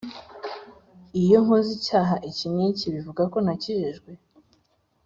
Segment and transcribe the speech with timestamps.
[1.21, 4.11] Iyo nkoze icyaha iki n'iki, bivuga ko ntakijijwe?